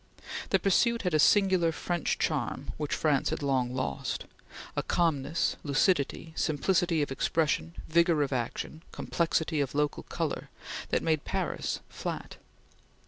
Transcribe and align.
The 0.49 0.57
pursuit 0.57 1.03
had 1.03 1.13
a 1.13 1.19
singular 1.19 1.71
French 1.71 2.17
charm 2.17 2.73
which 2.77 2.95
France 2.95 3.29
had 3.29 3.43
long 3.43 3.71
lost 3.75 4.25
a 4.75 4.81
calmness, 4.81 5.57
lucidity, 5.63 6.33
simplicity 6.35 7.03
of 7.03 7.11
expression, 7.11 7.75
vigor 7.87 8.23
of 8.23 8.33
action, 8.33 8.81
complexity 8.91 9.61
of 9.61 9.75
local 9.75 10.01
color, 10.01 10.49
that 10.89 11.03
made 11.03 11.23
Paris 11.23 11.81
flat. 11.87 12.37